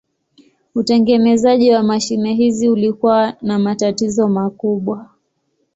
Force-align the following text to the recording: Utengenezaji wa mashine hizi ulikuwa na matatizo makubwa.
Utengenezaji 0.75 1.71
wa 1.71 1.83
mashine 1.83 2.33
hizi 2.33 2.69
ulikuwa 2.69 3.33
na 3.41 3.59
matatizo 3.59 4.27
makubwa. 4.27 5.09